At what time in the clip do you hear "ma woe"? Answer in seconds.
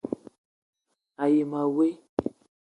1.51-1.87